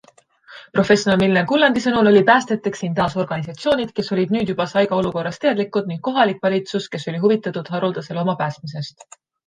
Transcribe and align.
Professor 0.77 1.17
Milner-Gullandi 1.23 1.83
sõnul 1.85 2.09
olid 2.11 2.25
päästjateks 2.29 2.81
siin 2.85 2.97
taas 3.01 3.17
organisatsioonid, 3.25 3.93
kes 4.01 4.11
olid 4.17 4.35
nüüd 4.39 4.53
juba 4.55 4.69
saiga 4.75 5.01
olukorrast 5.05 5.43
teadlikud 5.47 5.93
ning 5.95 6.05
kohalik 6.11 6.45
valitsus, 6.49 6.93
kes 6.97 7.11
oli 7.13 7.25
huvitatud 7.27 7.75
haruldase 7.77 8.21
looma 8.21 8.41
päästmisest. 8.45 9.11